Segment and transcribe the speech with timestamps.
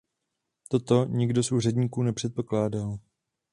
[0.69, 2.99] Toto nikdo z úředníků nepředpokládal.